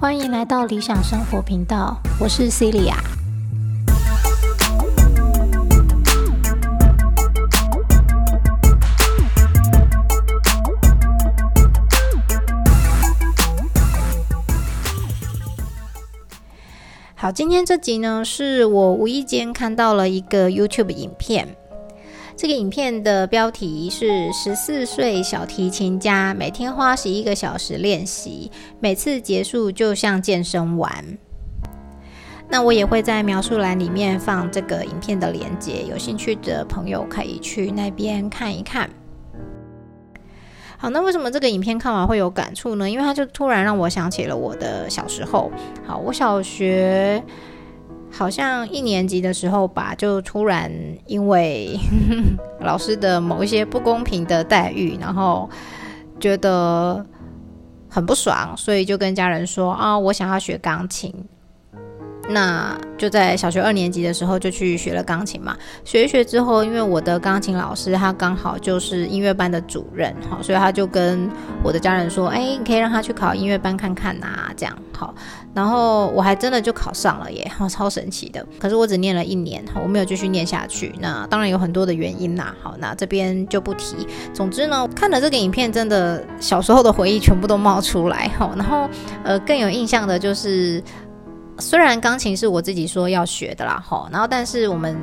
[0.00, 2.94] 欢迎来到理想生活频道，我是 Celia。
[17.14, 21.56] 好，今天这集呢，是我无意间看到了一个 YouTube 影片。
[22.36, 28.50] 这个影片的标题是“十四岁小提琴家每天花十一个小时练习，
[28.80, 30.90] 每次结束就像健身完”。
[32.50, 38.90] 那我也会在描述栏里面放这个影片的链接，有兴趣的朋友可以去那边看一看。
[40.76, 42.90] 好，那为什么这个影片看完会有感触呢？
[42.90, 45.52] 因为它就突然让我想起了我的小时候。
[45.86, 47.22] 好，我小学。
[48.16, 50.70] 好像一年级的时候吧，就突然
[51.06, 51.76] 因为
[52.60, 55.50] 老师的某一些不公平的待遇，然后
[56.20, 57.04] 觉得
[57.88, 61.12] 很不爽，所以就跟家人说啊，我想要学钢琴。
[62.28, 71.28] 那就在小学二年级的时候就去学了钢琴嘛，学一学之后，因为我的钢琴老师他刚好就是音乐班的主任，好，所以他就跟
[71.62, 75.14] 我的家人说，哎，你可以让他去考音乐班看看呐，这样好。
[75.52, 78.44] 然后我还真的就考上了耶，超神奇的。
[78.58, 80.92] 可是我只念了一年，我没有继续念下去。
[81.00, 84.04] 那当然有很多的原因啦，好，那这边就不提。
[84.32, 88.88] 总之呢，看了这个影片，真的小时候的回忆全部都冒出来，好，然后
[89.22, 90.82] 呃更有印象的就是。
[91.58, 94.96] 虽然钢琴是我自己说要学的啦，吼，然后但是我们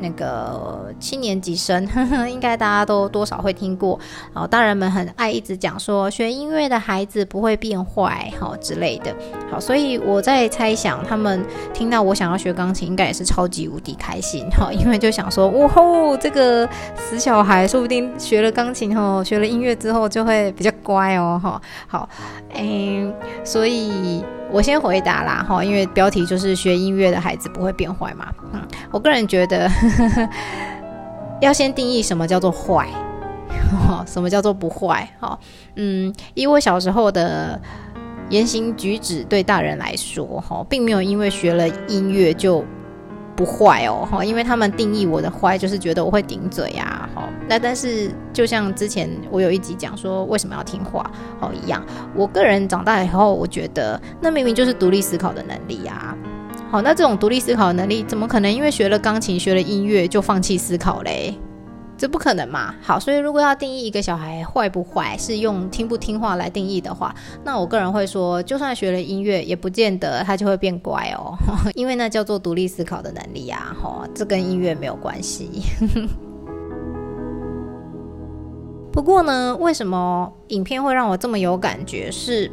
[0.00, 1.86] 那个七年级生，
[2.30, 3.98] 应该大家都多少会听过，
[4.32, 9.12] 然后大人们很爱一直讲说学音乐的孩子不会变坏，好之类的，
[9.50, 22.08] 好，所以我在猜想他们听到我想要学钢琴，应该也是超级无敌开心，哈，因为就想说，哇吼，这个死小孩，说不定学了钢琴后，学了音乐之后就会比较乖哦，哈，好，
[22.54, 23.04] 哎，
[23.42, 24.22] 所以。
[24.50, 28.32] 我先回答啦，哈，因为标题就是学音乐的孩子不会变坏嘛。
[28.52, 28.60] 嗯，
[28.90, 29.70] 我个人觉得
[31.40, 32.88] 要先定义什么叫做坏，
[34.06, 35.08] 什么叫做不坏。
[35.20, 35.38] 哈，
[35.76, 37.60] 嗯，以我小时候的
[38.30, 42.64] 言行举止对大人来说，哈，并没有因为学了音乐就。
[43.38, 47.28] 不坏哦，哈，因为他们定义我的坏，就是觉得我会顶嘴呀，哈。
[47.48, 51.80] 那但是就像之前我有一集讲说为什么要听话好一样，
[52.16, 56.16] 我个人长大以后，我觉得那明明就是独立思考的能力啊。
[56.68, 61.38] 好，那这种独立思考的能力，怎么可能因为学了钢琴、学了音乐就放弃思考嘞？
[61.98, 62.72] 这不可能嘛？
[62.80, 67.12] 好，所以如果要定义一个小孩坏不坏，是用听不听话来定义的话，
[67.44, 71.34] 那我个人会说，就算学了音乐，也不见得他就会变乖哦，
[71.74, 75.62] 因为那叫做独立思考的能力呀，哈，这跟音乐没有关系。
[78.92, 82.08] 不过呢，为什么影片会让我这么有感觉？
[82.12, 82.48] 是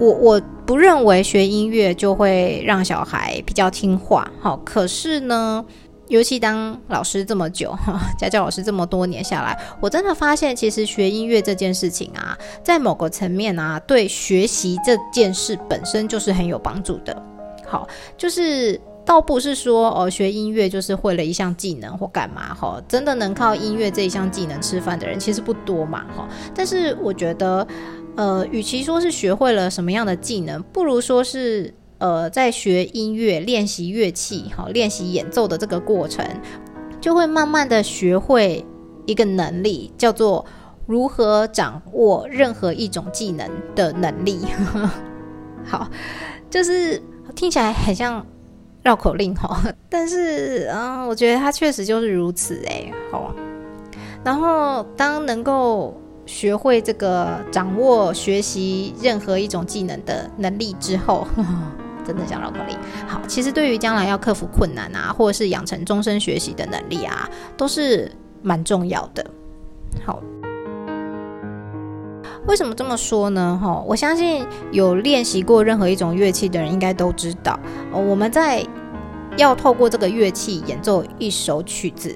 [0.00, 5.62] 我我不认为学音乐就会让小孩比较听话，好，可是呢。
[6.08, 7.76] 尤其当老师这么久，
[8.18, 17.22] 家教老师这么多年下来，我真的发现，其实学音乐这件事情啊，在某个层面啊，对学习这件事本身就是很有帮助的。
[17.66, 17.86] 好，
[18.16, 26.26] 就是倒不是说哦，学音乐就是会了一项技能或干嘛哈，真的能靠音乐这一项技能吃饭的人其实不多嘛哈。
[26.54, 27.66] 但是我觉得，
[28.16, 31.74] 呃，与其说是学会了什么样的技能，不如说是。
[31.98, 36.24] 呃，在学音乐、练习乐器、好练习演奏的这个过程，
[37.00, 38.64] 就会慢慢的学会
[39.04, 40.46] 一个能力，叫做
[40.86, 44.38] 如何掌握任何一种技能的能力。
[45.66, 45.90] 好，
[46.48, 47.02] 就是
[47.34, 48.24] 听起来很像
[48.82, 52.92] 绕口令哈，但是啊，我觉得它确实就是如此哎。
[53.10, 53.34] 好，
[54.24, 61.26] 然后当能够学会这个掌握学习任何一种技能的能力之后。
[62.08, 62.76] 真的像绕口令。
[63.06, 68.10] 好，其实对于将来要克服困难啊，或者是养成终身学习的能力啊，都是
[68.42, 69.24] 蛮重要的。
[70.06, 70.22] 好，
[72.46, 73.60] 为什么这么说呢？
[73.62, 77.60] 哈，我相信有练习过任何一种乐器的人，应该都知道，
[77.92, 78.66] 我们在
[79.36, 82.14] 要透过这个乐器演奏一首曲子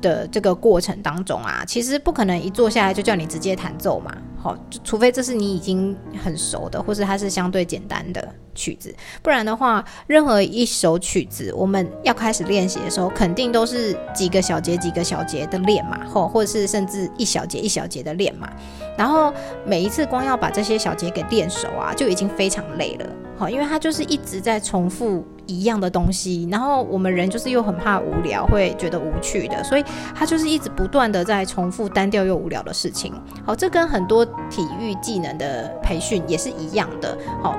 [0.00, 4.16] 的这个过程当中啊，其实不可能一坐下来就叫你直接弹奏嘛。
[4.46, 8.34] 哦，除非这是你已经很熟的，或是它是相对简单的。
[8.58, 8.90] 曲子，
[9.22, 18.50] 不然的话，任何一首曲子，我们要开始练习的时候，肯定都是几个小节、几个小节的练嘛，或或者是甚至一小节一小节的练嘛。
[18.96, 19.30] 然后
[19.66, 23.06] 每一次光要把这些小节给练熟啊，就已经非常累了。
[23.36, 29.84] 好，因为它就是一直在重复一样的东西，然后我们人就是又很怕无聊，会觉得无趣的，所以
[30.14, 33.12] 他就是一直不断的在重复单调又无聊的事情。
[33.44, 37.16] 好，这跟很多体育技能的培训也是一样的。
[37.42, 37.56] 好，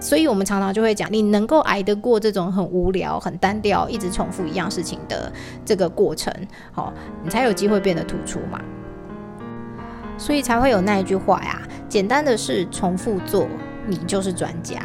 [0.00, 5.32] 所以我们常常就会讲，你能够挨得过这种很无聊、很单调、一直重复一样事情的
[5.64, 6.32] 这个过程，
[6.72, 6.92] 好，
[7.22, 8.60] 你才有机会变得突出嘛。
[10.16, 13.46] 所以才会有那一句话呀，简单的事重复做。
[13.90, 14.76] 你就是专家。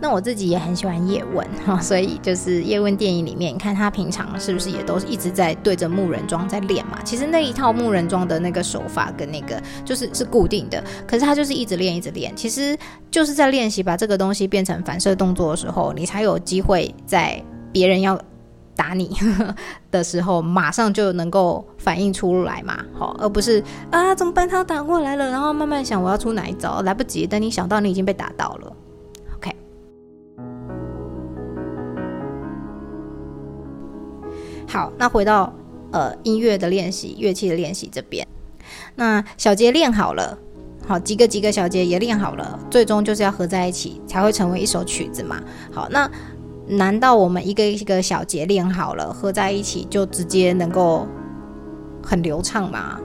[0.00, 6.98] 那我自己也很喜欢叶问哈，所以就是叶问电影里面，你看他平常是不是也都一直在对着木人桩在练嘛？
[7.04, 12.76] 其实那一套木人桩的那个手法跟那个就是是固定的，可是他就是一直练一直练，其实
[13.10, 17.42] 就是在练习把这个东西变成反射动作的时候，你才有机会在
[17.72, 18.18] 别人要。
[18.78, 19.10] 打你
[19.90, 23.60] 的时候，马上就能够反应出来嘛，好，而不是
[23.90, 24.48] 啊，怎么办？
[24.48, 27.26] 他打过来了，然后慢慢想我要出哪一招，来不及。
[27.26, 28.72] 等你想到，你已经被打到了。
[34.68, 35.52] 好，那回到
[35.90, 38.24] 呃音乐的练习，乐器的练习这边，
[38.94, 40.38] 那小节练好了，
[40.86, 45.42] 好几个几个小节也练好了，最终就是要合在一起才会成为一首曲子嘛。
[45.72, 46.08] 好，那。
[46.70, 51.06] 难道我们一个一个小节练好了，合在一起就直接能够
[52.04, 53.00] 很流畅吗？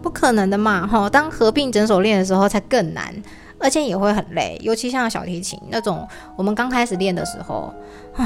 [0.00, 0.86] 不可能的嘛！
[0.86, 3.14] 哈，当合并整首练的时候才更难，
[3.58, 4.58] 而且也会很累。
[4.62, 7.74] 尤其像小提琴那种，我们刚开始练的时候，
[8.14, 8.24] 啊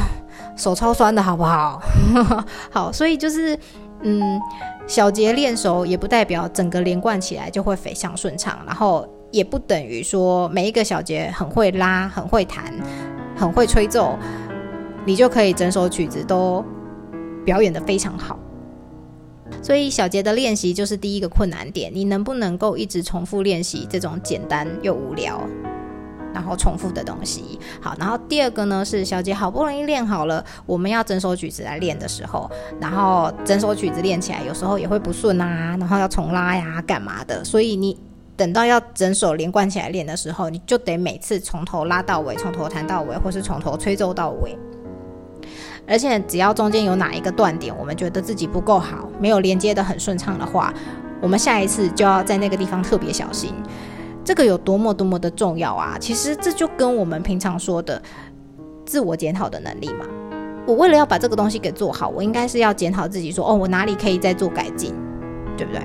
[0.56, 1.82] 手超酸的好不好？
[2.70, 3.58] 好，所以就是，
[4.02, 4.40] 嗯，
[4.86, 12.72] 小节练熟也不代表整个连贯起来就会非常顺畅，然后也不等于说每一个小节很会拉、很会弹。
[13.38, 14.16] 很会吹奏，
[15.04, 16.64] 你就可以整首曲子都
[17.44, 18.38] 表演的非常好。
[19.60, 25.38] 所以小节的练习就是第一个困难点，你能不能够一直重复练习这种简单又无聊，
[26.32, 27.58] 然后重复的东西？
[27.80, 32.50] 好，然后第二个呢是小姐好不容易练好了，我们要整首曲子来练的时候，
[32.80, 37.44] 然后整首曲子练起来有时候也会不顺啊，然后要重拉呀，干嘛的？
[37.44, 37.96] 所以你。
[38.38, 44.54] 等到要整首连贯起来练的时候，你就得每次从头拉到尾，从头弹到尾，或是从头吹奏到尾。
[45.88, 50.70] 而且只要中间有哪一个断点，我们觉得自己不够好，没有连接的很顺畅的话，
[51.22, 53.54] 我们下一次就要在那个地方特别小心。
[54.26, 55.96] 这个有多么多么的重要啊！
[56.00, 58.02] 其实这就跟我们平常说的
[58.84, 60.04] 自我检讨的能力嘛。
[60.66, 64.92] 我为了要把这个东西给做好，我应该是要检讨自己，说哦，我哪里可以再做改进，
[65.56, 65.80] 对不对？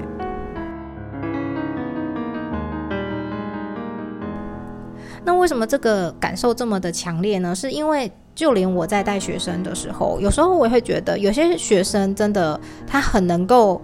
[5.24, 7.54] 那为什么这个感受这么的强烈呢？
[7.54, 13.80] 是因为就连我在带学生的时候，有时候我也会觉得，有些学生真的他很能够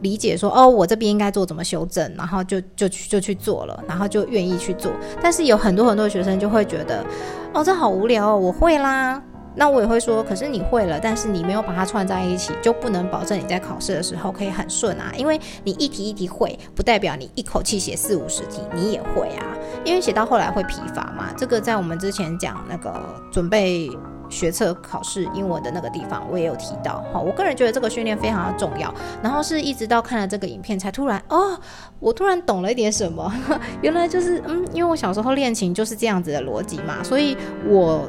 [0.00, 4.92] 理解说，哦，我这边应该做怎么修正，然后就就去就去做了，然后就愿意去做。
[5.20, 7.04] 但是有很多很多学生就会觉得，
[7.52, 9.22] 哦，这好无聊，我会啦。
[9.56, 15.12] 那我也会说，可是你会了，但是你没有把它串在一起，就不能保证你在考试的时候可以很顺啊。
[15.16, 19.56] 因为你一题一题会，不代表你一口气写四五十题你也会啊。
[19.84, 21.32] 因为写到后来会疲乏嘛。
[21.36, 23.02] 这个在我们之前讲那个
[23.32, 23.90] 准备
[24.28, 27.04] 学测考试英文的那个地方，我也有提到。
[27.12, 28.92] 好，我个人觉得这个训练非常的重要。
[29.22, 31.58] 然后是一直到看了这个影片，才突然哦，
[32.00, 33.32] 我突然懂了一点什么。
[33.82, 37.36] 原来就是嗯，因为我小时候练琴就是这样子的逻辑嘛，所以
[37.66, 38.08] 我。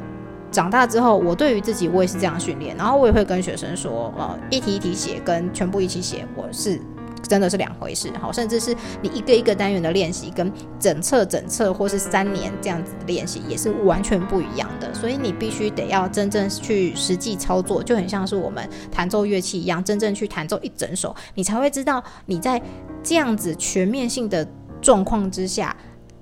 [0.52, 6.80] 长大之后，我对于自己我也是这样训练，然后我也会跟学生说，呃，一题一题写跟全部一起写，我是
[7.22, 22.60] 真的是两回事，好，甚至是你一个一个单元的练习，跟整册整册或是三年这样子的练习也是完全不一样的，所以你必须得要真正去实际操作，就很像是我们弹奏乐器一样，真正去弹奏一整首，你才会知道你在
[23.02, 24.46] 这样子全面性的
[24.80, 25.76] 状况之下。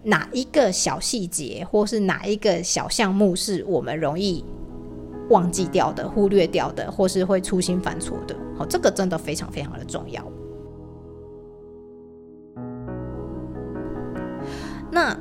[0.05, 4.43] 哪一个小细节，或是哪一个小项目，是我们容易
[5.29, 8.35] 忘记掉的、忽略掉的，或是会粗心犯错的？
[8.57, 10.25] 好，这个真的非常非常的重要。
[14.91, 15.17] 那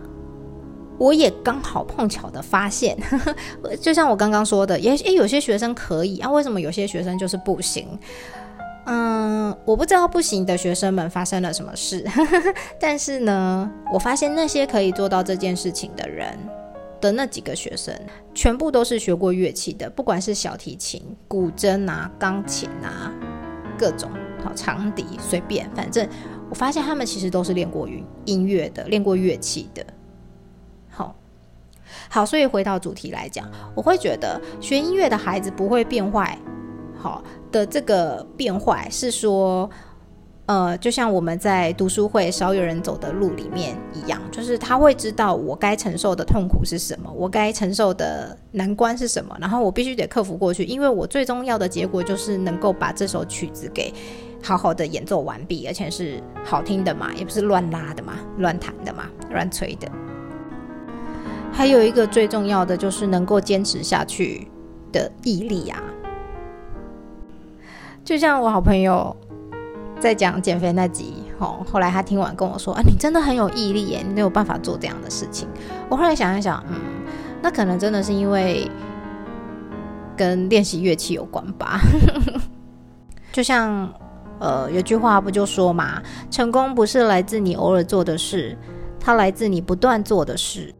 [0.98, 2.98] 我也刚好碰巧的发现，
[3.80, 7.88] 就像我刚刚说的，也诶，有些学生可以啊，为什么有些学生就是不行？
[8.90, 12.06] 嗯，我不知道不行的学生们发生了什么事，
[12.80, 16.38] 但是呢，我发现那些可以做到这件事情的人
[17.02, 17.94] 的那几个学生，
[18.34, 23.12] 全部都是学过乐器的，不管是小提琴、古筝啊、钢琴啊，
[23.78, 24.10] 各种
[24.42, 26.08] 好长笛，随便，反正
[26.50, 29.86] 我发现他们其实都是练过音音乐的，练过乐器的。
[30.90, 31.16] 好，
[32.10, 36.38] 好，所以回到主题来讲，我会觉得学音乐的孩子不会变坏。
[36.98, 37.24] 好。
[37.50, 39.70] 的这个变坏是说，
[40.48, 53.94] 呃，就像我们在读书会少有人走的路里面一样，就是他会知道我该承受的痛苦是什么，我该承受的难关是什么，然后我必须得克服过去，因为我最终要的结果就是能够把这首曲子给
[54.48, 59.92] 好好的演奏完毕，而且是好听的嘛，也不是乱拉的嘛，乱弹的嘛，乱吹的。
[61.52, 64.48] 还有一个最重要的就是能够坚持下去
[64.94, 65.84] 的毅力啊，
[68.06, 69.14] 就像我好朋友。
[70.00, 75.48] 在讲减肥那集，吼，后来他听完跟我说：“啊，你真的很有毅力耶，你有办法做这样的事情。”
[75.90, 76.76] 我后来想一想，嗯，
[77.42, 78.70] 那可能真的是因为
[80.16, 81.82] 跟练习乐器有关吧。
[83.34, 83.92] 就像
[84.40, 88.58] 呃，有句话不就说嘛，成功不是来自你偶尔做的事，
[89.00, 90.74] 它来自你不断做的事。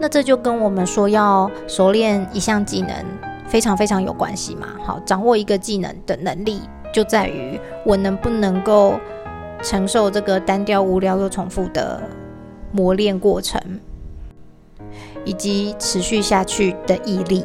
[0.00, 2.94] 那这就跟我们说要熟练一项技能。
[3.46, 6.60] 非常非常有关系嘛，好，掌握一个技能的能力
[6.94, 8.94] 就在于我能不能够
[9.60, 12.00] 承受这个单调、无聊又重复的
[12.70, 13.60] 磨练过程，
[15.24, 17.44] 以及持续下去的毅力。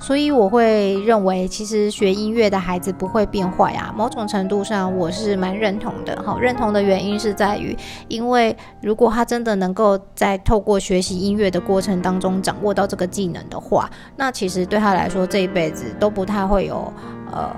[0.00, 3.94] 所以我会认为，其实学音乐的孩子不会变坏啊。
[3.94, 6.20] 某种程度上，我是蛮认同的。
[6.24, 7.76] 好，认同的原因是在于，
[8.08, 16.90] 因为如果他真的能够在透过学习音乐的过程当中掌握到这个技能的话，那其实对他来说这一辈子都不太会有
[17.30, 17.54] 呃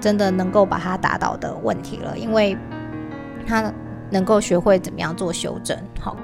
[0.00, 2.56] 真的能够把它打倒的问题了，因为
[3.44, 3.70] 他
[4.10, 5.76] 能够学会怎么样做修正。
[5.98, 6.16] 好。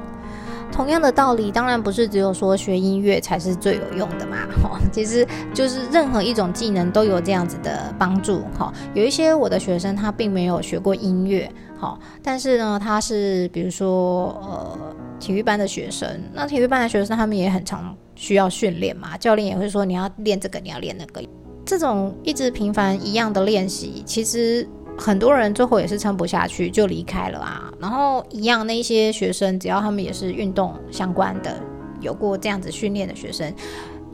[0.77, 4.37] 同样的道理，当然不是只有说学音乐才是最有用的嘛。
[4.63, 8.43] 哈，其实就是任何一种技能都有这样子的帮助。
[8.59, 14.79] 哈，有一些我的学生他并没有学过音乐，好，但是呢，他是比如说呃
[15.19, 21.27] 体育班的学生，那体育班的学生他们也很常需要训练嘛，教练也会说你要练这个，你要练那个，
[21.65, 24.69] 这种一直频繁一样的练习，其实。
[24.99, 27.73] 很多人最后也是撑不下去就离开了啊。
[27.79, 31.61] 然后一样，那些学生只要他们也是运动相关的，
[32.01, 33.53] 有过这样子训练的学生，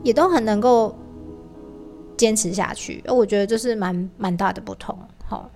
[0.03, 0.95] 也都很能够
[2.17, 3.03] 坚持下去。
[3.07, 4.97] 我觉得这是蛮蛮大的不同。
[5.25, 5.49] 好，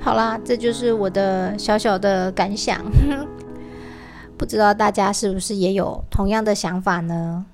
[0.00, 2.80] 好啦，这就是我的小小的感想。
[4.38, 7.46] 不知道大家是不是也有同样的想法呢？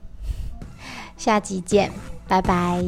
[1.18, 1.90] 下集见，
[2.26, 2.82] 拜拜。